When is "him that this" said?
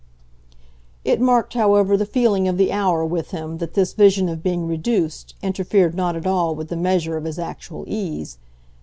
3.29-3.93